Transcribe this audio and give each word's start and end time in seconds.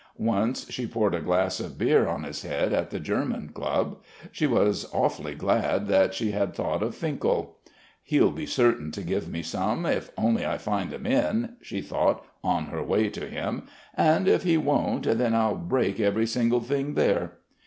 Once 0.17 0.67
she 0.71 0.87
poured 0.87 1.13
a 1.13 1.21
glass 1.21 1.59
of 1.59 1.77
beer 1.77 2.07
on 2.07 2.23
his 2.23 2.41
head 2.41 2.73
at 2.73 2.89
the 2.89 2.99
German 2.99 3.51
dub. 3.55 3.99
She 4.31 4.47
was 4.47 4.89
awfully 4.91 5.35
glad 5.35 5.85
that 5.89 6.15
she 6.15 6.31
had 6.31 6.55
thought 6.55 6.81
of 6.81 6.95
Finkel. 6.95 7.59
"He'll 8.01 8.31
be 8.31 8.47
certain 8.47 8.89
to 8.93 9.03
give 9.03 9.29
me 9.29 9.43
some, 9.43 9.85
if 9.85 10.09
only 10.17 10.43
I 10.43 10.57
find 10.57 10.91
him 10.91 11.05
in..." 11.05 11.53
she 11.61 11.81
thought, 11.83 12.25
on 12.43 12.65
her 12.73 12.81
way 12.81 13.09
to 13.09 13.27
him. 13.27 13.67
"And 13.95 14.27
if 14.27 14.41
he 14.41 14.57
won't, 14.57 15.03
then 15.03 15.35
I'll 15.35 15.53
break 15.53 15.99
every 15.99 16.25
single 16.25 16.61
thing 16.61 16.95
there." 16.95 17.33